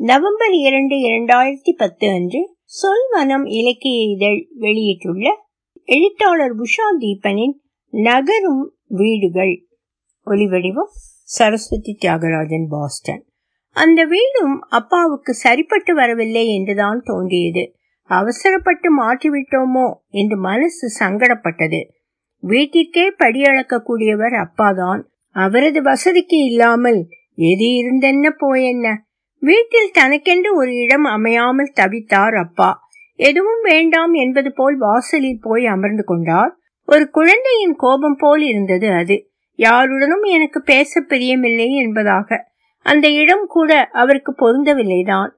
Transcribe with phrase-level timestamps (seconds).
[0.00, 5.46] November இரண்டு இரண்டாயிரத்தி பத்து அன்று சொல்வனம் இலக்கிய இதழ் வெளியிட்டுள்ள
[5.84, 7.54] எழுத்தாளர் உஷா தீபனின்
[7.90, 9.66] நகரும் வீடுகள்.
[10.26, 10.92] ஒலிவடிவம்
[11.22, 13.26] சரஸ்வதி தியாகராஜன் பாஸ்டன்.
[13.72, 17.74] அந்த வீடும் அப்பாவுக்கு சரிப்பட்டு வரவில்லை என்றுதான் தோன்றியது.
[18.02, 21.82] அவசரப்பட்டு மாற்றிவிட்டோமோ என்று மனசு சங்கடப்பட்டது.
[22.42, 25.02] வீட்டிற்கே படியளக்கக்கூடியவர் அப்பாதான்.
[25.28, 29.06] அவரது வசதிக்கு இல்லாமல் எது இருந்தென்ன போயென்ன?
[29.38, 32.88] வீட்டில் தனக்கென்று ஒரு இடம் அமையாமல் தவித்தார் அப்பா.
[33.14, 36.56] எதுவும் வேண்டாம் என்பது போல் வாசலில் போய் அமர்ந்து கொண்டார்.
[36.86, 39.30] ஒரு குழந்தையின் கோபம் போல் இருந்தது அது.
[39.54, 42.50] யாருடனும் எனக்கு பேச பிரியமில்லை என்பதாக.
[42.82, 45.28] அந்த இடம் கூட அவருக்கு பொருந்தவில்லைதான்.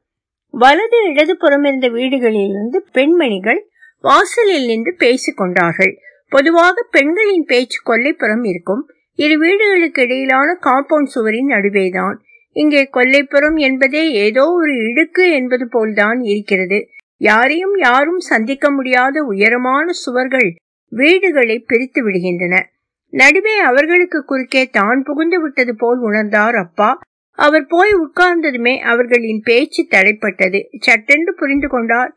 [0.50, 3.68] வலது இடது புறம் இருந்த வீடுகளிலிருந்து பெண்மணிகள்
[4.00, 5.98] வாசலில் நின்று பேசிக் கொண்டார்கள்.
[6.28, 8.88] பொதுவாக பெண்களின் பேச்சு கொல்லைப்புறம் இருக்கும்.
[9.14, 12.22] இரு வீடுகளுக்கு இடையிலான காம்பவுண்ட் சுவரின் நடுவேதான்.
[12.52, 16.88] இங்கே கொல்லைப்புறம் என்பதே ஏதோ ஒரு இடுக்கு என்பது போல்தான் இருக்கிறது.
[17.16, 20.54] யாரையும் யாரும் சந்திக்க முடியாத உயரமான சுவர்கள்
[20.88, 22.62] வீடுகளை பிரித்து விடுகின்றன.
[23.08, 26.98] நடுவே அவர்களுக்கு குறுக்கே தான் புகுந்து விட்டது போல் உணர்ந்தார் அப்பா.
[27.32, 30.64] அவர் போய் உட்கார்ந்ததுமே அவர்களின் பேச்சு தடைப்பட்டது.
[30.78, 32.16] சட்டென்று புரிந்து கொண்டார்.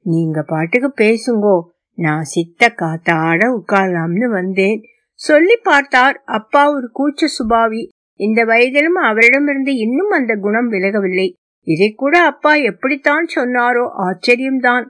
[0.00, 1.62] நீங்க பாட்டுக்கு பேசுங்கோ.
[1.94, 4.82] நான் சித்த காத்தாட உட்காரலாம்னு வந்தேன்.
[5.14, 7.90] சொல்லி பார்த்தார் அப்பா ஒரு கூச்ச சுபாவி.
[8.16, 11.32] இந்த வயதிலும் அவரிடமிருந்து இன்னும் அந்த குணம் விலகவில்லை.
[11.62, 14.84] இதை கூட அப்பா எப்படித்தான் சொன்னாரோ ஆச்சரியம்தான்.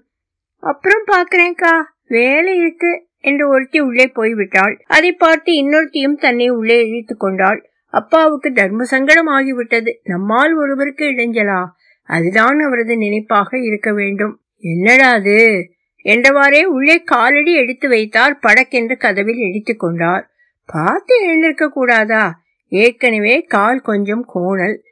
[0.59, 4.81] அப்புறம் பாக்குறேன்க்கா வேலை இருக்கு என்று ஒருத்தி உள்ளே போய்விட்டாள்.
[4.87, 7.71] அதை பார்த்து இன்னொருத்தியும் தன்னை உள்ளே இழுத்து கொண்டாள்.
[7.89, 9.89] அப்பாவுக்கு தர்ம சங்கடம் ஆகிவிட்டது.
[10.03, 11.65] நம்மால் ஒருவருக்கு இடைஞ்சலா?
[12.03, 14.41] அதுதான் அவரது நினைப்பாக இருக்க வேண்டும்.
[14.59, 15.69] என்னடா அது?
[16.05, 20.31] என்றவாறே உள்ளே காலடி எடுத்து வைத்தார் படக்கென்று கதவில் இடித்துக் கொண்டார்.
[20.67, 22.45] பார்த்து எழுந்திருக்க கூடாதா?
[22.69, 24.83] ஏற்கனவே கால் கொஞ்சம் கோணல்.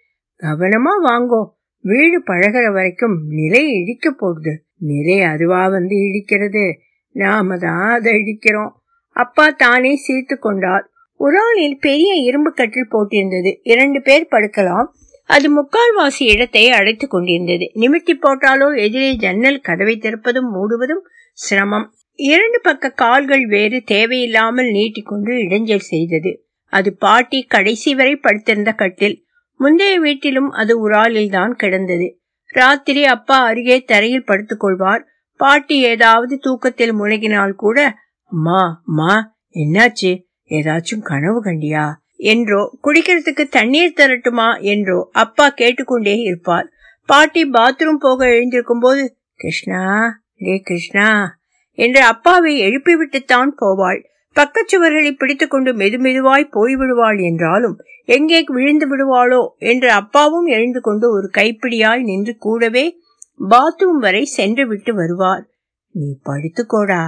[0.43, 1.49] கவனமா வாங்கோ.
[1.81, 6.73] வீடு பழகிற வரைக்கும் நிலை இடிக்க போடுது நிலை அதுவா வந்து இடிக்கிறது.
[7.11, 8.71] நாம தான் அதை இடிக்கிறோம்.
[9.11, 10.91] அப்பா தானே சிரித்து கொண்டார்.
[11.17, 13.59] ஒரு ஆளில் பெரிய இரும்பு கட்டில் போட்டிருந்தது.
[13.63, 14.87] இரண்டு பேர் படுக்கலாம்.
[15.27, 17.71] அது முக்கால்வாசி இடத்தை அடைத்துக் கொண்டிருந்தது.
[17.75, 21.01] நிமித்தி போட்டாலோ எதிரே ஜன்னல் கதவை திறப்பதும் மூடுவதும்
[21.33, 21.93] சிரமம்.
[22.15, 26.44] இரண்டு பக்க கால்கள் வேறு தேவையில்லாமல் நீட்டிக்கொண்டு இடைஞ்சல் செய்தது.
[26.75, 29.17] அது பாட்டி கடைசி வரை படுத்திருந்த கட்டில்.
[29.61, 32.07] முந்தைய வீட்டிலும் அது உராலில் தான் கிடந்தது.
[32.55, 35.03] ராத்திரி அப்பா அருகே தரையில் படுத்துக்கொள்வார்
[35.41, 37.79] பாட்டி ஏதாவது தூக்கத்தில் முழுகினால் கூட
[38.33, 39.15] அம்மா அம்மா
[39.55, 40.13] என்னாச்சு?
[40.51, 41.85] ஏதாச்சும் கனவு கண்டியா?
[42.31, 44.49] என்றோ குடிக்கிறதுக்கு தண்ணீர் தரட்டுமா?
[44.73, 46.67] என்றோ அப்பா கேட்டுக்கொண்டே இருப்பார்.
[47.09, 49.03] பாட்டி பாத்ரூம் போக எழுந்திருக்கும் போது
[49.41, 49.83] கிருஷ்ணா
[50.37, 51.09] டே கிருஷ்ணா
[51.79, 54.01] என்று அப்பாவை எழுப்பிவிட்டுத்தான் போவாள்.
[54.37, 59.49] பக்கச்சுவர்களை பிடித்துக்கொண்டு மெதுமெதுவாய் போய்விடுவாள் என்றாலும் எங்கே விழுந்து விடுவாளோ?
[59.59, 62.97] என்று அப்பாவும் எழுந்து கொண்டு ஒரு கைப்பிடியாய் நின்று கூடவே
[63.51, 65.49] பாத்ரூம் வரை சென்று விட்டு வருவார்.
[65.91, 67.05] நீ படுத்துக்கோடா.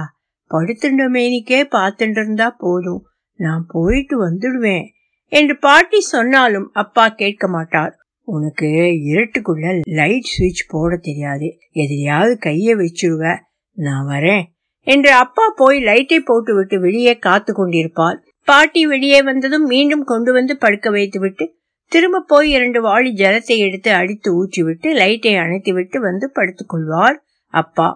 [0.49, 3.03] படுத்துட்ட மேனிக்கே பார்த்துட்டு இருந்தா போதும்.
[3.33, 4.85] நான் போயிட்டு வந்துடுவேன்.
[5.25, 7.95] என்று பாட்டி சொன்னாலும் அப்பா கேட்க மாட்டார்.
[8.21, 8.65] உனக்கு
[9.13, 11.57] இருட்டுக்குள்ள லைட் சுவிட்ச் போட தெரியாது.
[11.71, 13.37] எதிரியாவது கைய வச்சிருவ.
[13.71, 14.43] நான் வரேன்.
[14.87, 18.17] என்று அப்பா போய் லைட்டை போட்டுவிட்டு வெளியே காத்து கொண்டிருப்பார்.
[18.47, 21.45] பாட்டி வெளியே வந்ததும் மீண்டும் கொண்டு வந்து படுக்க வைத்துவிட்டு
[21.91, 27.17] திரும்ப போய் இரண்டு வாளி ஜலத்தை எடுத்து அடித்து ஊற்றிவிட்டு லைட்டை அணைத்துவிட்டு வந்து படுத்துக்கொள்வார்
[27.53, 27.87] அப்பா.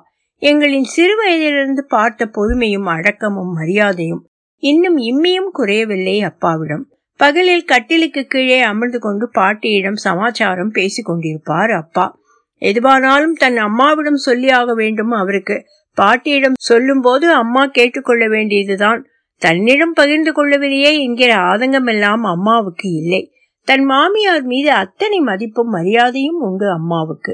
[0.42, 4.24] எங்களின் சிறு வயதிலிருந்து பார்த்த பொறுமையும் அடக்கமும் மரியாதையும்
[4.64, 6.84] இன்னும் இம்மியும் குறையவில்லை அப்பாவிடம்.
[7.20, 12.06] பகலில் கட்டிலுக்கு கீழே அமர்ந்து கொண்டு பாட்டியிடம் சமாச்சாரம் பேசிக் கொண்டிருப்பார் அப்பா.
[12.62, 15.58] எதுவானாலும் தன் அம்மாவிடம் சொல்லி ஆக வேண்டும் அவருக்கு?
[15.98, 19.02] பாட்டியிடம் சொல்லும்போது அம்மா கேட்டுக்கொள்ள வேண்டியதுதான்.
[19.42, 23.22] தன்னிடம் பகிர்ந்து கொள்ளவில்லையே என்கிற ஆதங்கம் எல்லாம் அம்மாவுக்கு இல்லை.
[23.68, 27.34] தன் மாமியார் மீது அத்தனை மதிப்பும் மரியாதையும் உண்டு அம்மாவுக்கு.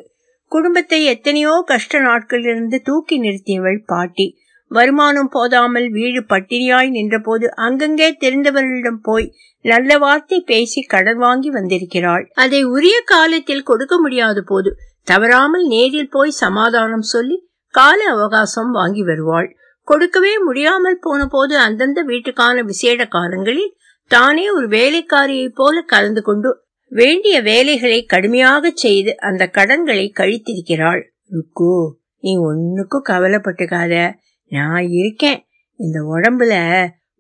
[0.52, 4.28] குடும்பத்தை எத்தனையோ கஷ்ட நாட்களிலிருந்து தூக்கி நிறுத்தியவள் பாட்டி.
[4.72, 9.28] வருமானம் போதாமல் வீடு பட்டினியாய் நின்றபோது அங்கங்கே தெரிந்தவர்களிடம் போய்
[9.66, 12.26] நல்ல வார்த்தை பேசி கடன் வாங்கி வந்திருக்கிறாள்.
[12.34, 14.72] அதை உரிய காலத்தில் கொடுக்க முடியாத போது
[15.04, 17.38] தவறாமல் நேரில் போய் சமாதானம் சொல்லி
[17.70, 19.56] கால அவகாசம் வாங்கி வருவாள்.
[19.84, 23.76] கொடுக்கவே முடியாமல் போன போது அந்தந்த வீட்டுக்கான விசேட காலங்களில்
[24.08, 31.02] தானே ஒரு வேலைக்காரியை போல கலந்து கொண்டு வேண்டிய வேலைகளை கடுமையாக செய்து அந்த கடன்களை கழித்திருக்கிறாள்.
[31.30, 34.14] ருக்கு நீ ஒன்னுக்கும் கவலைப்பட்டுக்காத.
[34.50, 35.46] நான் இருக்கேன்.
[35.76, 36.54] இந்த உடம்புல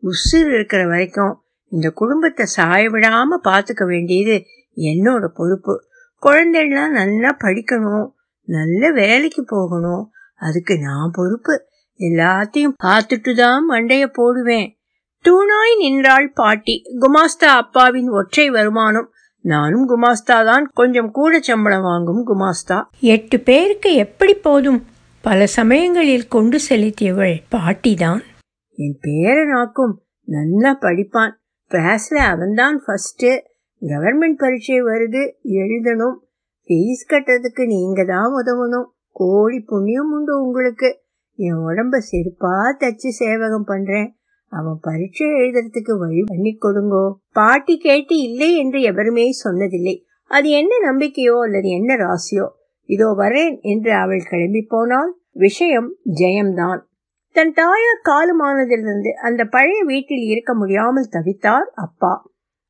[0.03, 4.43] உசுர் இருக்கிற வரைக்கும் இந்த குடும்பத்தை சாயவிடாம பாத்துக்க வேண்டியது
[4.77, 5.83] என்னோட பொறுப்பு.
[6.21, 8.07] குழந்தைலாம் நல்லா படிக்கணும்.
[8.47, 10.11] நல்ல வேலைக்கு போகணும்.
[10.37, 11.65] அதுக்கு நான் பொறுப்பு.
[11.99, 14.77] எல்லாத்தையும் பார்த்துட்டு தான் மண்டைய போடுவேன்.
[15.29, 16.81] தூணாய் நின்றாள் பாட்டி.
[16.99, 19.11] குமாஸ்தா அப்பாவின் ஒற்றை வருமானம்.
[19.41, 22.83] நானும் குமாஸ்தா தான் கொஞ்சம் கூட சம்பளம் வாங்கும் குமாஸ்தா.
[22.99, 24.85] எட்டு பேருக்கு எப்படி போதும்?
[25.21, 28.21] பல சமயங்களில் கொண்டு செலுத்தியவள் பாட்டிதான்.
[28.75, 29.93] என் பேரனாக்கும்
[30.23, 31.31] நல்லா படிப்பான்.
[31.71, 33.25] கிளாஸ்ல அவன்தான் ஃபர்ஸ்ட்
[33.81, 35.31] கவர்மெண்ட் பரீட்சை வருது.
[35.43, 36.17] எழுதணும்.
[36.67, 38.95] ஃபீஸ் கட்டுறதுக்கு நீங்க தான் உதவணும்.
[39.19, 40.89] கோடி புண்ணியம் உண்டு உங்களுக்கு.
[41.39, 44.09] என் உடம்ப செருப்பா தச்சு சேவகம் பண்றேன்.
[44.51, 47.05] அவன் பரீட்சை எழுதுறதுக்கு வழி பண்ணி கொடுங்கோ.
[47.31, 49.95] பாட்டி கேட்டு இல்லை என்று எவருமே சொன்னதில்லை.
[50.31, 52.45] அது என்ன நம்பிக்கையோ அல்லது என்ன ராசியோ?
[52.89, 55.89] இதோ வரேன் என்று அவள் கிளம்பி போனால் விஷயம்
[56.19, 56.81] ஜெயம்தான்.
[57.35, 62.13] தன் தாயார் காலமானதிலிருந்து அந்த பழைய வீட்டில் இருக்க முடியாமல் தவித்தார் அப்பா.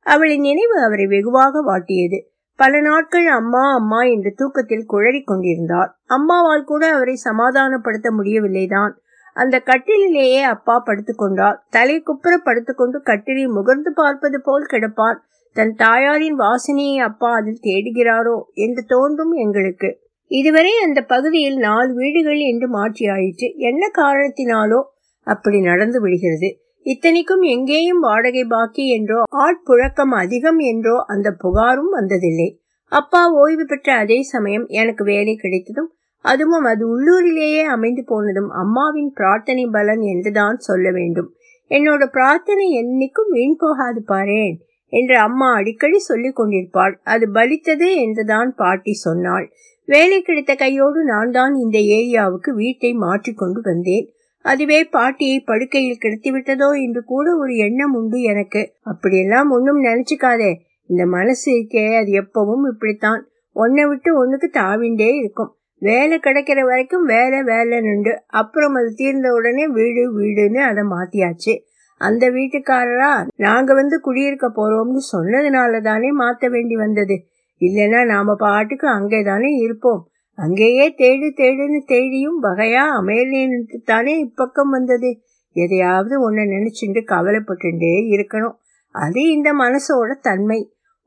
[0.06, 2.20] அவளின் நினைவு அவரை வெகுவாக வாட்டியது.
[2.60, 8.94] பல நாட்கள் அம்மா அம்மா என்று தூக்கத்தில் குழறி கொண்டிருந்தார் அம்மாவால் கூட அவரை சமாதானப்படுத்த முடியவில்லைதான்.
[9.36, 15.20] அந்த கட்டிலேயே அப்பா படுத்துக்கொண்டார் தலை குப்புற படுத்துக்கொண்டு கட்டிலில் முகர்ந்து பார்ப்பது போல் கிடப்பார்
[15.56, 19.90] தன் தாயாரின் வாசனையை அப்பா அதில் தேடுகிறாரோ என்று தோன்றும் எங்களுக்கு.
[20.32, 24.80] இதுவரை அந்த பகுதியில் நாலு வீடுகள் என்று மாற்றி ஆயிற்று என்ன காரணத்தினாலோ
[25.28, 26.50] அப்படி நடந்து விடுகிறது.
[26.88, 32.50] இத்தனைக்கும் எங்கேயும் வாடகை பாக்கி என்றோ ஆட்புழக்கம் அதிகம் என்றோ அந்த புகாரும் வந்ததில்லை.
[32.92, 35.90] அப்பா ஓய்வு பெற்ற அதே சமயம் எனக்கு வேலை கிடைத்ததும்
[36.26, 41.30] அதுவும் அது உள்ளூரிலேயே அமைந்து போனதும் அம்மாவின் பிரார்த்தனை பலன் என்றுதான் சொல்ல வேண்டும்.
[41.72, 44.56] என்னோட பிரார்த்தனை என்னைக்கும் வீண் போகாது பாரேன்
[44.94, 46.94] என்று அம்மா அடிக்கடி சொல்லிக் கொண்டிருப்பாள்.
[47.04, 49.48] அது பலித்தது என்றுதான் பாட்டி சொன்னாள்.
[49.88, 54.08] வேலை கிடைத்த கையோடு நான் தான் இந்த ஏரியாவுக்கு வீட்டை மாற்றிக்கொண்டு வந்தேன்.
[54.48, 58.62] அதுவே பாட்டியை படுக்கையில் கிடத்திவிட்டதோ என்று கூட ஒரு எண்ணம் உண்டு எனக்கு.
[58.82, 60.52] அப்படியெல்லாம் ஒன்றும் நினைச்சுக்காதே.
[60.90, 63.22] இந்த மனசு இருக்கே அது எப்பவும் இப்படித்தான்.
[63.56, 65.52] ஒன்னை விட்டு ஒன்றுக்கு தாவிண்டே இருக்கும்.
[65.82, 71.54] வேலை கிடைக்கிற வரைக்கும் வேலை வேலை நின்று அப்புறம் அது தீர்ந்த உடனே வீடு வீடுன்னு அதை மாத்தியாச்சு.
[72.02, 77.16] அந்த வீட்டுக்காரரா நாங்க வந்து குடியிருக்க போறோம்னு சொன்னதுனால தானே மாத்த வேண்டி வந்தது.
[77.62, 80.02] இல்லைன்னா நாம பாட்டுக்கு அங்கே தானே இருப்போம்.
[80.38, 85.12] அங்கேயே தேடு தேடுன்னு தேடியும் வகையா அமையலேன்னு தானே இப்பக்கம் வந்தது.
[85.56, 88.58] எதையாவது ஒன்ன நினைச்சுட்டு கவலைப்பட்டுட்டே இருக்கணும்.
[88.96, 90.60] அது இந்த மனசோட தன்மை.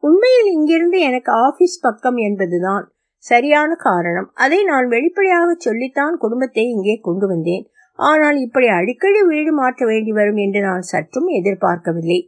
[0.02, 2.84] உண்மையில் இங்கிருந்து எனக்கு ஆபீஸ் பக்கம் என்பதுதான்
[3.24, 4.28] சரியான காரணம்.
[4.34, 7.64] அதை நான் வெளிப்படையாக சொல்லித்தான் குடும்பத்தை இங்கே கொண்டு வந்தேன்.
[7.98, 12.20] ஆனால் இப்படி அடிக்கடி வீடு மாற்ற வேண்டி வரும் என்று நான் சற்றும் எதிர்பார்க்கவில்லை.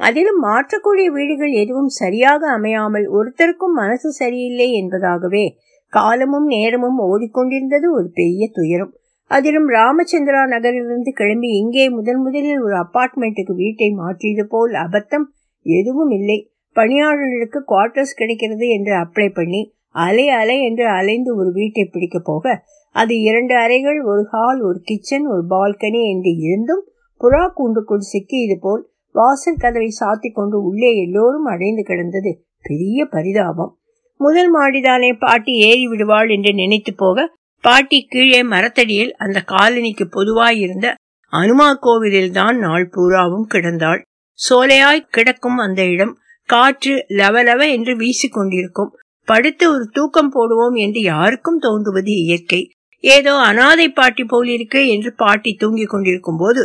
[0.00, 5.46] அதிலும் மாற்றக்கூடிய வீடுகள் எதுவும் சரியாக அமையாமல் ஒருத்தருக்கும் மனசு சரியில்லை என்பதாகவே
[5.92, 8.92] காலமும் நேரமும் ஓடிக்கொண்டிருந்தது ஒரு பெரிய துயரம்.
[9.26, 15.26] அதிலும் ராமச்சந்திரா நகரிலிருந்து கிளம்பி இங்கே முதன் முதலில் ஒரு அபார்ட்மெண்ட்டுக்கு வீட்டை மாற்றியது போல் அபத்தம்
[15.62, 16.50] எதுவும் இல்லை.
[16.72, 23.20] பணியாளர்களுக்கு குவார்டர்ஸ் கிடைக்கிறது என்று அப்ளை பண்ணி அலை அலை என்று அலைந்து ஒரு வீட்டை பிடிக்க போக அது
[23.20, 26.84] இரண்டு அறைகள் ஒரு ஹால் ஒரு கிச்சன் ஒரு பால்கனி என்று இருந்தும்
[27.20, 32.44] புறா கூண்டுக்குள் சிக்கியது போல் வாசல் கதவை சாத்தி கொண்டு உள்ளே எல்லோரும் அடைந்து கிடந்தது.
[32.62, 33.77] பெரிய பரிதாபம்.
[34.20, 37.26] முதல் மாடிதானே பாட்டி ஏறி விடுவாள் என்று நினைத்து போக
[37.64, 40.88] பாட்டி கீழே மரத்தடியில் அந்த காலனிக்கு பொதுவாயிருந்த
[41.32, 44.00] அனுமா கோவிலில் தான் நாள் பூராவும் கிடந்தாள்.
[44.38, 46.14] சோலையாய் கிடக்கும் அந்த இடம்
[46.48, 48.90] காற்று லவலவ என்று வீசிக்கொண்டிருக்கும்.
[49.28, 52.60] படுத்து ஒரு தூக்கம் போடுவோம் என்று யாருக்கும் தோன்றுவது இயற்கை.
[53.04, 56.62] ஏதோ அனாதை பாட்டி போலிருக்கு என்று பாட்டி தூங்கிக் கொண்டிருக்கும் போது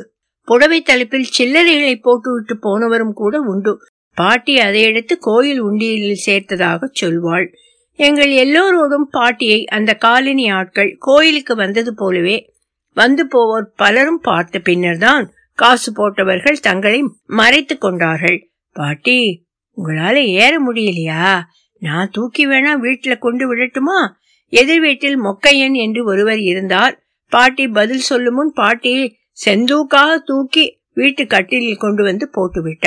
[0.48, 3.74] புடவை தலைப்பில் சில்லறைகளை போட்டுவிட்டு போனவரும் கூட உண்டு.
[4.16, 7.54] பாட்டி அதை எடுத்து கோயில் உண்டியலில் சேர்த்ததாக சொல்வாள்.
[7.96, 12.54] எங்கள் எல்லோரோடும் பாட்டியை அந்த காலனி ஆட்கள் கோயிலுக்கு வந்தது போலவே
[12.94, 18.52] வந்து போவோர் பலரும் பார்த்த பின்னர்தான் காசு போட்டவர்கள் தங்களை மறைத்து கொண்டார்கள்.
[18.72, 19.46] பாட்டி
[19.78, 21.40] உங்களால ஏற முடியலையா?
[21.80, 24.12] நான் தூக்கி வேணா வீட்டுல கொண்டு விடட்டுமா?
[24.48, 27.04] எதிர் வீட்டில் மொக்கையன் என்று ஒருவர் இருந்தார்.
[27.28, 32.78] பாட்டி பதில் சொல்லும் முன் பாட்டியை செந்தூக்காக தூக்கி வீட்டு கட்டிலில் கொண்டு வந்து போட்டு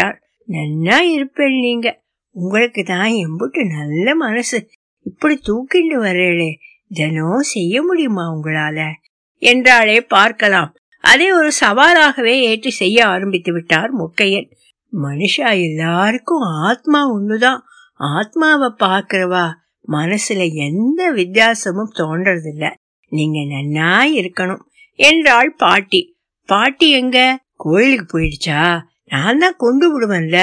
[0.48, 2.04] நன்னா இருப்பேன் நீங்க.
[2.30, 4.68] உங்களுக்கு தான் எம்புட்டு நல்ல மனசு.
[5.02, 6.54] இப்படி தூக்கிண்டு வரலே
[6.88, 8.90] தினம் செய்ய முடியுமா உங்களால?
[9.36, 10.74] என்றாலே பார்க்கலாம்.
[11.00, 14.50] அதை ஒரு சவாலாகவே ஏற்றி செய்ய ஆரம்பித்து விட்டார் முக்கையன்.
[15.02, 17.60] மனுஷா எல்லாருக்கும் ஆத்மா ஒண்ணுதான்.
[17.92, 19.48] ஆத்மாவை பாக்குறவா
[19.88, 22.74] மனசுல எந்த வித்தியாசமும் தோன்றதில்ல
[23.08, 24.60] நீங்க நன்னா இருக்கணும்
[24.92, 26.16] என்றாள் பாட்டி.
[26.44, 27.38] பாட்டி எங்க?
[27.54, 28.80] கோயிலுக்கு போயிடுச்சா?
[29.10, 30.38] நான் தான் கொண்டு விடுவேன்ல.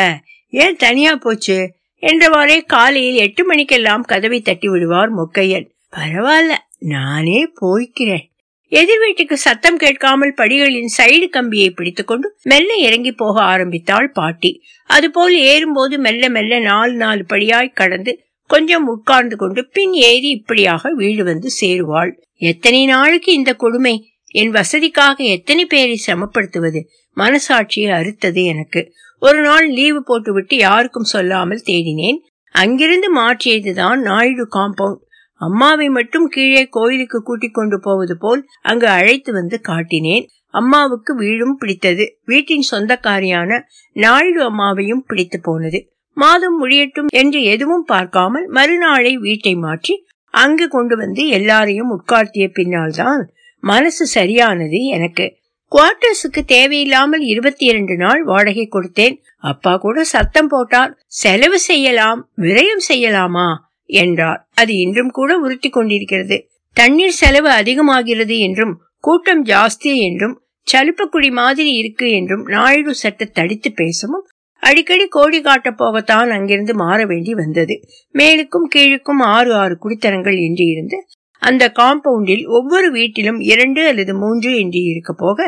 [0.54, 1.58] ஏன் தனியா போச்சு?
[2.04, 5.68] என்றவாறே காலையில் எட்டு மணிக்கெல்லாம் கதவை தட்டி விடுவார் மொக்கையன்.
[5.98, 8.26] பரவாயில்ல நானே போய்க்கிறேன்.
[8.72, 14.64] எதிர் வீட்டுக்கு சத்தம் கேட்காமல் படிகளின் சைடு கம்பியை பிடித்துக்கொண்டு மெல்ல இறங்கி போக ஆரம்பித்தாள் பாட்டி.
[14.90, 21.24] அதுபோல் ஏறும்போது மெல்ல மெல்ல நாலு நாலு படியாய் கடந்து கொஞ்சம் உட்கார்ந்து கொண்டு பின் ஏறி இப்படியாக வீடு
[21.24, 22.12] வந்து சேருவாள்.
[22.42, 23.96] எத்தனை நாளுக்கு இந்த கொடுமை?
[24.36, 26.80] என் வசதிக்காக எத்தனை பேரை சமப்படுத்துவது
[27.18, 28.82] மனசாட்சியை அறுத்தது எனக்கு.
[29.22, 32.20] ஒரு நாள் லீவு போட்டுவிட்டு யாருக்கும் சொல்லாமல் தேடினேன்.
[32.56, 35.02] அங்கிருந்து மாற்றியதுதான் நாயுடு காம்பவுண்ட்
[35.42, 40.26] அம்மாவை மட்டும் கீழே கோயிலுக்கு கூட்டிக் கொண்டு போவது போல் அங்கு அழைத்து வந்து காட்டினேன்.
[40.54, 42.06] அம்மாவுக்கு வீடும் பிடித்தது.
[42.26, 43.60] வீட்டின் சொந்தக்காரியான
[43.96, 45.80] நாயுடு அம்மாவையும் பிடித்து போனது.
[46.18, 49.94] மாதம் முடியட்டும் என்று எதுவும் பார்க்காமல் மறுநாளை வீட்டை மாற்றி
[50.34, 53.24] அங்கு கொண்டு வந்து எல்லாரையும் உட்கார்த்திய பின்னால் தான்
[53.64, 55.26] மனசு சரியானது எனக்கு.
[55.74, 59.16] குவார்டர்ஸுக்கு தேவையில்லாமல் இருபத்தி இரண்டு நாள் வாடகை கொடுத்தேன்.
[59.38, 60.92] அப்பா கூட சத்தம் போட்டார்.
[61.06, 63.48] செலவு செய்யலாம் விரயம் செய்யலாமா?
[63.86, 64.50] என்றார்.
[64.54, 66.38] அது இன்றும் கூட உறுத்தி கொண்டிருக்கிறது.
[66.74, 74.28] தண்ணீர் செலவு அதிகமாகிறது என்றும் கூட்டம் ஜாஸ்தி என்றும் சலுப்பக்குடி மாதிரி இருக்கு என்றும் நாயுடு சட்ட தடித்து பேசவும்
[74.64, 77.76] அடிக்கடி கோடி காட்ட போகத்தான் அங்கிருந்து மாற வேண்டி வந்தது.
[78.14, 80.98] மேலுக்கும் கீழுக்கும் ஆறு ஆறு குடித்தனங்கள் என்று இருந்து
[81.44, 85.40] அந்த காம்பவுண்டில் ஒவ்வொரு வீட்டிலும் இரண்டு அல்லது மூன்று என்று இருக்க போக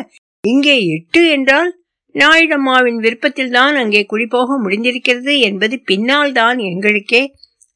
[0.43, 1.71] இங்கே எட்டு என்றால்
[2.15, 7.21] நாயுடம்மாவின் விருப்பத்தில் தான் அங்கே குடிபோக முடிந்திருக்கிறது என்பது பின்னால் தான் எங்களுக்கே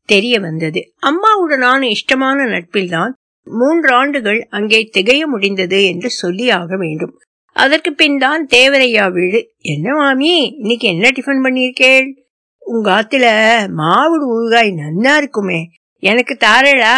[0.10, 0.82] தெரிய வந்தது.
[1.10, 3.12] அம்மாவுடனான இஷ்டமான நட்பில்தான்
[3.48, 7.14] மூன்று ஆண்டுகள் அங்கே திகைய முடிந்தது என்று சொல்லி ஆக வேண்டும்.
[7.56, 9.40] அதற்கு பின் தான் தேவரையா வீடு.
[9.74, 12.08] என்ன மாமி இன்னைக்கு என்ன டிஃபன் பண்ணியிருக்கேள்?
[12.64, 13.26] உங்க ஆத்துல
[13.82, 15.62] மாவுடு ஊறுகாய் நன்னா இருக்குமே.
[16.04, 16.96] எனக்கு தாரடா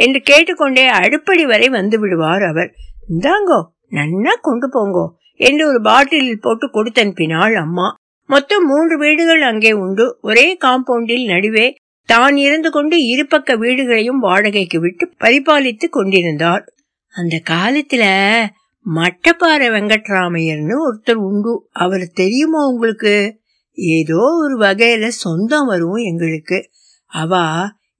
[0.00, 2.70] என்று கேட்டுக்கொண்டே அடுப்படி வரை வந்து விடுவார் அவர்.
[3.08, 5.06] இந்தாங்கோ நன்னா கொண்டு போங்கோ
[5.40, 7.86] என்று ஒரு பாட்டிலில் போட்டு கொடுத்தனுப்பினாள் அம்மா.
[8.30, 10.04] மொத்தம் மூன்று வீடுகள் அங்கே உண்டு.
[10.20, 11.66] ஒரே காம்பவுண்டில் நடுவே
[12.08, 16.64] தான் இருந்து கொண்டு இருபக்க வீடுகளையும் வாடகைக்கு விட்டு பரிபாலித்து கொண்டிருந்தார்.
[17.14, 18.04] அந்த காலத்துல
[18.86, 21.52] மட்டப்பாறை வெங்கட்ராமையர்னு ஒருத்தர் உண்டு.
[21.72, 23.14] அவர் தெரியுமா உங்களுக்கு?
[23.78, 26.58] ஏதோ ஒரு வகையில சொந்தம் வரும் எங்களுக்கு.
[27.12, 27.44] அவா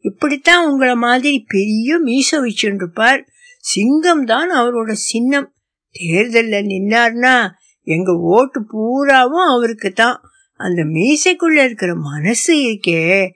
[0.01, 3.21] இப்படித்தான் உங்களை மாதிரி பெரிய மீச வச்சுருப்பார்
[3.59, 5.55] சிங்கம் தான் அவரோட சின்னம்.
[5.91, 7.51] தேர்தலில் நின்னார்னா
[7.83, 10.21] எங்க ஓட்டு பூராவும் அவருக்கு தான்
[10.57, 13.29] அந்த மீசைக்குள்ள இருக்கிற மனசு இருக்கே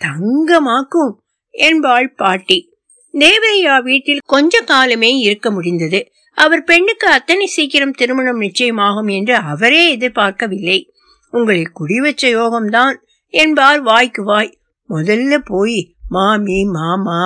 [0.00, 1.12] தங்கமாக்கும்
[1.50, 2.68] என்பாள் பாட்டி.
[3.14, 6.12] தேவையா வீட்டில் கொஞ்ச காலமே இருக்க முடிந்தது.
[6.32, 10.92] அவர் பெண்ணுக்கு அத்தனை சீக்கிரம் திருமணம் நிச்சயமாகும் என்று அவரே எதிர்பார்க்கவில்லை.
[11.30, 12.96] உங்களை குடி வச்ச யோகம்தான்
[13.26, 14.58] என்பார் வாய்க்கு வாய்.
[14.88, 17.20] முதல்ல போய் மாமி மாமா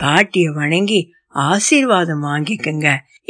[0.00, 1.00] பாட்டிய வணங்கி
[1.48, 2.88] ஆசீர்வாதம் வாங்கிக்கங்க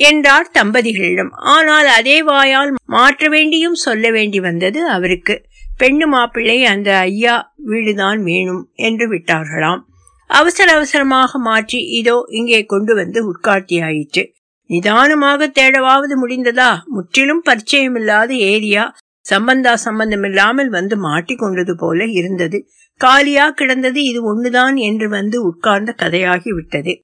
[0.09, 1.31] என்றார் தம்பதிகளிடம்.
[1.55, 5.35] ஆனால் அதே வாயால் மாற்ற வேண்டியும் சொல்ல வேண்டி வந்தது அவருக்கு.
[5.79, 7.35] பெண்ணு மாப்பிள்ளை அந்த ஐயா
[7.71, 9.83] வீடுதான் வேணும் என்று விட்டார்களாம்.
[10.31, 14.25] அவசர அவசரமாக மாற்றி இதோ இங்கே கொண்டு வந்து உட்காட்டியாயிற்று
[14.71, 16.71] நிதானமாக தேடவாவது முடிந்ததா?
[16.87, 18.85] முற்றிலும் பரிச்சயமில்லாத ஏரியா.
[19.29, 22.59] சம்பந்தா சம்பந்தமில்லாமல் வந்து மாட்டிக்கொண்டது போல இருந்தது.
[23.01, 26.95] காலியா கிடந்தது இது ஒண்ணுதான் என்று வந்து உட்கார்ந்த கதையாகி விட்டது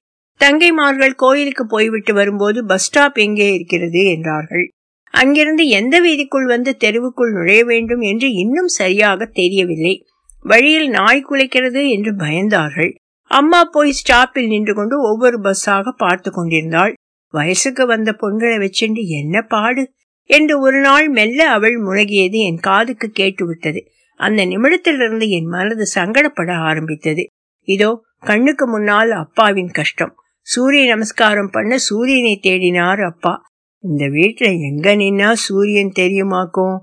[0.41, 4.65] தங்கைமார்கள் கோயிலுக்கு போய்விட்டு வரும்போது பஸ் ஸ்டாப் எங்கே இருக்கிறது என்றார்கள்.
[5.13, 9.93] அங்கிருந்து எந்த வீதிக்குள் வந்து தெருவுக்குள் நுழைய வேண்டும் என்று இன்னும் சரியாக தெரியவில்லை.
[10.45, 12.91] வழியில் நாய் குலைக்கிறது என்று பயந்தார்கள்.
[13.31, 16.93] அம்மா போய் ஸ்டாப்பில் நின்று கொண்டு ஒவ்வொரு பஸ்ஸாக பார்த்து கொண்டிருந்தாள்.
[17.33, 19.83] வயசுக்கு வந்த பொண்களை வச்சுண்டு என்ன பாடு?
[20.29, 23.81] என்று ஒரு நாள் மெல்ல அவள் முழகியது என் காதுக்கு கேட்டுவிட்டது.
[24.19, 27.23] அந்த நிமிடத்திலிருந்து என் மனது சங்கடப்பட ஆரம்பித்தது.
[27.67, 30.13] இதோ கண்ணுக்கு முன்னால் அப்பாவின் கஷ்டம்.
[30.41, 33.33] சூரிய நமஸ்காரம் பண்ண சூரியனை தேடினார் அப்பா.
[33.83, 36.77] இந்த வீட்டுல எங்க நின்னா சூரியன் தெரியுமாக்கும்?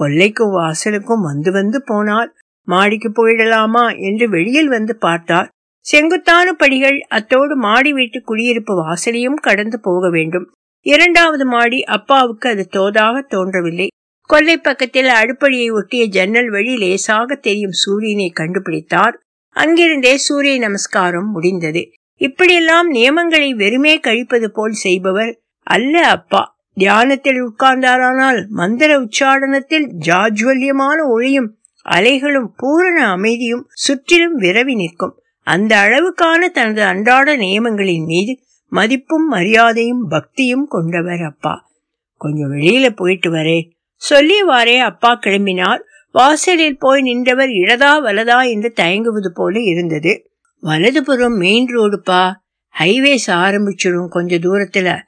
[0.00, 2.30] கொல்லைக்கும் வாசலுக்கும் வந்து வந்து போனார்.
[2.68, 5.48] மாடிக்கு போயிடலாமா என்று வெளியில் வந்து பார்த்தார்.
[5.86, 10.46] செங்குத்தான படிகள் அத்தோடு மாடி வீட்டு குடியிருப்பு வாசலையும் கடந்து போக வேண்டும்.
[10.86, 13.86] இரண்டாவது மாடி அப்பாவுக்கு அது தோதாக தோன்றவில்லை.
[14.26, 19.14] கொல்லை பக்கத்தில் அடுப்படியை ஒட்டிய ஜன்னல் வழி லேசாக தெரியும் சூரியனை கண்டுபிடித்தார்.
[19.56, 21.82] அங்கிருந்தே சூரிய நமஸ்காரம் முடிந்தது.
[22.20, 26.42] இப்படியெல்லாம் நியமங்களை வெறுமே கழிப்பது போல் செய்பவர் அல்ல அப்பா.
[26.74, 35.14] தியானத்தில் உட்கார்ந்தாரானால் மந்திர உச்சாடனத்தில் ஜாஜ்வல்யமான ஒளியும் அலைகளும் பூரண அமைதியும் சுற்றிலும் விரவி நிற்கும்.
[35.46, 38.32] அந்த அளவுக்கான தனது அன்றாட நியமங்களின் மீது
[38.72, 41.70] மதிப்பும் மரியாதையும் பக்தியும் கொண்டவர் அப்பா.
[42.16, 43.70] கொஞ்சம் வெளியில போயிட்டு வரே.
[44.10, 45.80] சொல்லியவாறே அப்பா கிளம்பினார்.
[46.12, 50.30] வாசலில் போய் நின்றவர் இடதா வலதா என்று தயங்குவது போல இருந்தது.
[50.60, 52.32] வலதுபுறம் மெயின் ரோடுப்பா
[52.78, 55.00] ஹைவேஸ் ஆரம்பிச்சிடும் கொஞ்ச தூரத்துல.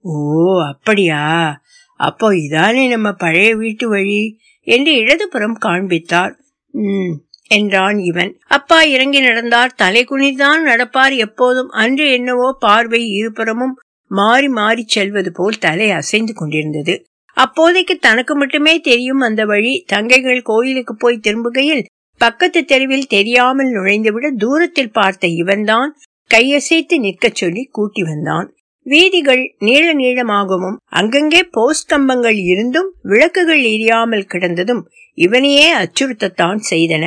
[0.00, 1.60] ஓ அப்படியா?
[1.96, 4.38] அப்போ இதானே நம்ம பழைய வீட்டு வழி?
[4.60, 6.36] என்று இடதுபுறம் காண்பித்தார்.
[6.70, 7.14] ம்
[7.52, 8.32] என்றான் இவன்.
[8.48, 9.72] அப்பா இறங்கி நடந்தார்.
[9.74, 11.14] தலை குனிதான் நடப்பார்.
[11.16, 13.74] எப்போதும் அன்று என்னவோ பார்வை இருபுறமும்
[14.10, 16.94] மாறி மாறி செல்வது போல் தலை அசைந்து கொண்டிருந்தது.
[17.36, 19.74] அப்போதைக்கு தனக்கு மட்டுமே தெரியும் அந்த வழி.
[19.92, 21.84] தங்கைகள் கோயிலுக்கு போய் திரும்புகையில்
[22.20, 25.92] பக்கத்து தெருவில் தெரியாமல் நுழைந்துவிட தூரத்தில் பார்த்த இவன்தான்
[26.30, 28.48] கையசைத்து நிற்கச் சொல்லி கூட்டி வந்தான்.
[28.86, 34.82] வீதிகள் நீள நீளமாகவும் அங்கங்கே போஸ்ட் கம்பங்கள் இருந்தும் விளக்குகள் எரியாமல் கிடந்ததும்
[35.18, 37.04] இவனையே அச்சுறுத்தத்தான் செய்தன.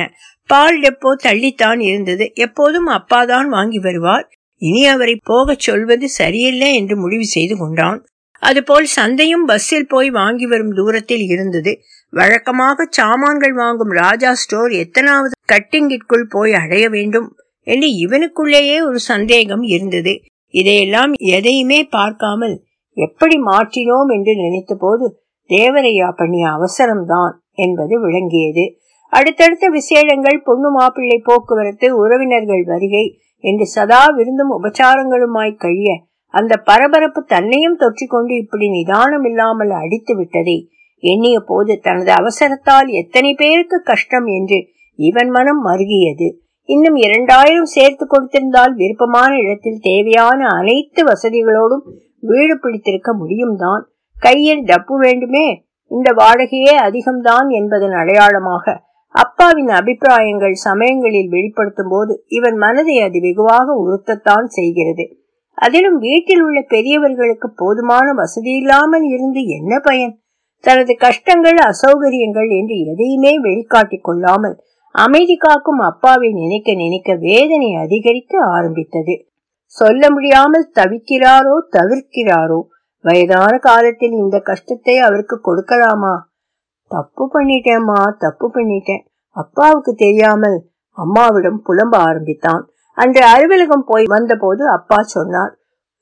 [0.48, 2.32] பால் டெப்போ தள்ளித்தான் இருந்தது.
[2.34, 4.26] எப்போதும் அப்பாதான் வாங்கி வருவார்.
[4.62, 7.98] இனி அவரை போகச் சொல்வது சரியில்லை என்று முடிவு செய்து கொண்டான்.
[8.42, 11.72] அதுபோல் சந்தையும் பஸ்ஸில் போய் வாங்கி வரும் தூரத்தில் இருந்தது.
[12.10, 17.28] வழக்கமாக சாமான்கள் வாங்கும் ராஜா ஸ்டோர் எத்தனாவது கட்டிங்கிற்குள் போய் அடைய வேண்டும்
[17.66, 20.12] என்று இவனுக்குள்ளேயே ஒரு சந்தேகம் இருந்தது.
[20.54, 22.56] இதையெல்லாம் எதையுமே பார்க்காமல்
[22.96, 25.06] எப்படி மாற்றினோம் என்று நினைத்த போது
[25.50, 28.64] தேவரையா பண்ணிய அவசரம்தான் என்பது விளங்கியது.
[29.08, 35.98] அடுத்தடுத்த விசேடங்கள் பொண்ணு மாப்பிள்ளை போக்குவரத்து உறவினர்கள் வருகை என்று சதா விருந்தும் உபச்சாரங்களுமாய் கழிய
[36.28, 40.70] அந்த பரபரப்பு தன்னையும் தொற்றிக்கொண்டு இப்படி நிதானம் இல்லாமல் அடித்து விட்டதை
[41.02, 44.58] எண்ணிய போது தனது அவசரத்தால் எத்தனை பேருக்கு கஷ்டம் என்று
[44.98, 46.28] இவன் மனம் மருகியது.
[46.64, 51.84] இன்னும் இரண்டாயிரம் சேர்த்து கொடுத்திருந்தால் விருப்பமான இடத்தில் தேவையான அனைத்து வசதிகளோடும்
[52.20, 55.46] வீடு பிடித்திருக்க முடியும் தான் கையில் டப்பு வேண்டுமே
[55.86, 58.84] இந்த வாடகையே அதிகம்தான் என்பதன் அடையாளமாக
[59.16, 65.04] அப்பாவின் அபிப்பிராயங்கள் சமயங்களில் வெளிப்படுத்தும் போது இவன் மனதை அது வெகுவாக உறுத்தத்தான் செய்கிறது.
[65.54, 70.14] அதிலும் வீட்டில் உள்ள பெரியவர்களுக்கு போதுமான வசதி இல்லாமல் இருந்து என்ன பயன்?
[70.64, 74.56] தனது கஷ்டங்கள் அசௌகரியங்கள் என்று எதையுமே வெளிக்காட்டிக் கொள்ளாமல்
[74.94, 79.14] அமைதி காக்கும் அப்பாவை நினைக்க நினைக்க வேதனை அதிகரிக்க ஆரம்பித்தது.
[79.66, 82.60] சொல்ல முடியாமல் தவிக்கிறாரோ தவிர்க்கிறாரோ?
[83.04, 86.14] வயதான காலத்தில் இந்த கஷ்டத்தை அவருக்கு கொடுக்கலாமா?
[86.90, 89.04] தப்பு பண்ணிட்டேம்மா தப்பு பண்ணிட்டேன்.
[89.36, 90.58] அப்பாவுக்கு தெரியாமல்
[90.90, 92.70] அம்மாவிடம் புலம்ப ஆரம்பித்தான்.
[92.94, 95.58] அன்று அலுவலகம் போய் வந்தபோது அப்பா சொன்னார்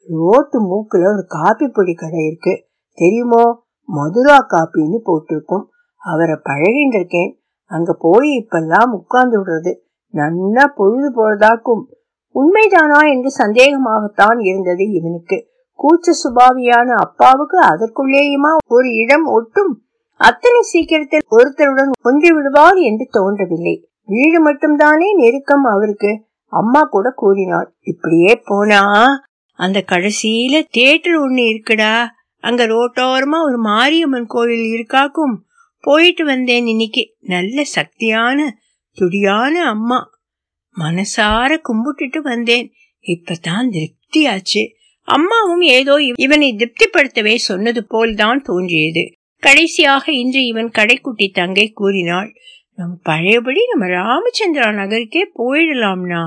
[0.09, 2.67] ரோட்டு மூக்குல ஒரு காப்பி பொடி கடை இருக்கு.
[2.99, 3.63] தெரியுமோ?
[3.89, 5.65] மதுரா காப்பின்னு போட்டிருக்கும்.
[6.03, 7.39] அவரை பழகின்னு இருக்கேன்
[7.71, 9.73] அங்க போய் இப்பெல்லாம் உட்கார்ந்து விடுறது
[10.09, 11.83] நல்லா பொழுது போறதாக்கும்.
[12.35, 15.49] உண்மைதானா என்று சந்தேகமாகத்தான் இருந்தது இவனுக்கு.
[15.79, 19.73] கூச்ச சுபாவியான அப்பாவுக்கு அதற்குள்ளேயுமா ஒரு இடம் ஒட்டும்.
[20.25, 23.89] அத்தனை சீக்கிரத்தில் ஒருத்தருடன் ஒன்றி விடுவார் என்று தோன்றவில்லை.
[24.05, 26.25] வீடு மட்டும்தானே நெருக்கம் அவருக்கு?
[26.47, 27.75] அம்மா கூட கூறினாள்.
[27.81, 29.07] இப்படியே போனா?
[29.53, 32.07] அந்த கடைசியில தியேட்டர் ஒண்ணு இருக்குடா.
[32.39, 35.37] அங்க ரோட்டோரமா ஒரு மாரியம்மன் கோவில் இருக்காக்கும்.
[35.81, 37.15] போயிட்டு வந்தேன் இன்னைக்கு.
[37.21, 38.41] நல்ல சக்தியான
[38.93, 40.11] துடியான அம்மா.
[40.79, 42.73] மனசார கும்பிட்டுட்டு வந்தேன்.
[43.07, 44.69] இப்பதான் திருப்தியாச்சு.
[45.03, 49.13] அம்மாவும் ஏதோ இவனை திருப்திப்படுத்தவே சொன்னது போல்தான் தோன்றியது.
[49.45, 52.31] கடைசியாக இன்று இவன் கடைக்குட்டி தங்கை கூறினாள்
[52.79, 56.23] நம் பழையபடி நம்ம ராமச்சந்திரா நகருக்கே போயிடலாம்னா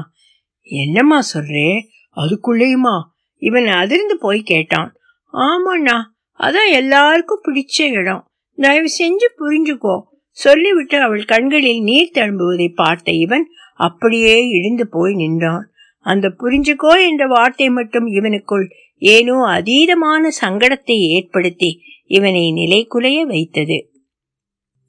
[0.69, 1.69] என்னம்மா சொல்றே?
[2.17, 2.95] அதுக்குள்ளேயுமா?
[3.41, 4.91] இவன் அதிர்ந்து போய் கேட்டான்
[5.33, 5.97] ஆமாண்ணா
[6.39, 8.23] அதான் எல்லாருக்கும் பிடிச்ச இடம்.
[8.57, 9.95] தயவு செஞ்சு புரிஞ்சுக்கோ.
[10.37, 13.45] சொல்லிவிட்டு அவள் கண்களில் நீர் தழும்புவதை பார்த்த இவன்
[13.79, 15.65] அப்படியே இடிந்து போய் நின்றான்.
[16.05, 18.65] அந்த புரிஞ்சுக்கோ என்ற வார்த்தை மட்டும் இவனுக்குள்
[19.01, 21.71] ஏனோ அதீதமான சங்கடத்தை ஏற்படுத்தி
[22.07, 23.91] இவனை நிலைக்குலைய வைத்தது.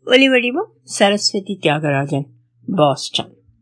[0.04, 2.26] ஒலிவடிவம் சரஸ்வதி தியாகராஜன்
[2.76, 3.37] பாஸ்டன்.